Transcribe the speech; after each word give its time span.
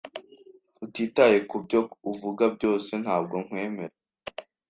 Utitaye 0.85 1.37
kubyo 1.49 1.79
uvuga 2.11 2.43
byose, 2.55 2.91
ntabwo 3.03 3.35
nkwemera. 3.45 3.95